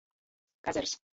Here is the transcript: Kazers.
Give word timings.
Kazers. 0.69 0.97